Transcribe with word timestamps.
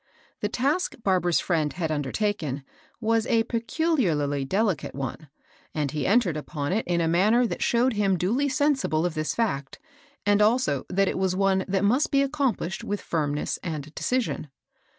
The 0.39 0.49
task 0.49 0.95
Bar 1.03 1.19
bara's 1.19 1.39
friend 1.39 1.73
had 1.73 1.91
undertaken 1.91 2.63
was 2.99 3.27
a 3.27 3.43
peculiarly 3.43 4.43
delicate 4.43 4.95
one, 4.95 5.29
and 5.75 5.91
he 5.91 6.07
entered 6.07 6.35
upon 6.35 6.73
it 6.73 6.87
in 6.87 7.01
a 7.01 7.07
man 7.07 7.33
ner 7.33 7.45
that 7.45 7.61
showed 7.61 7.93
him 7.93 8.17
duly 8.17 8.49
sensible 8.49 9.05
of 9.05 9.13
this 9.13 9.35
fact^ 9.35 9.75
and 10.25 10.41
also 10.41 10.87
that 10.89 11.07
it 11.07 11.19
was 11.19 11.35
one 11.35 11.65
that 11.67 11.83
must 11.83 12.09
be 12.09 12.23
accom 12.27 12.57
plished 12.57 12.83
with 12.83 12.99
firmness 12.99 13.59
and 13.61 13.93
decision. 13.93 14.49